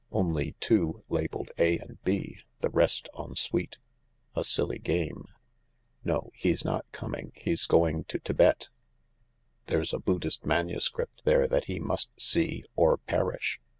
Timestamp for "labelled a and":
1.09-2.01